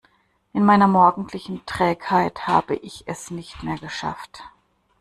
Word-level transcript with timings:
In 0.53 0.65
meiner 0.65 0.87
morgendlichen 0.87 1.63
Trägheit 1.67 2.47
habe 2.47 2.73
ich 2.75 3.03
es 3.05 3.29
nicht 3.29 3.61
mehr 3.61 3.77
geschafft. 3.77 4.43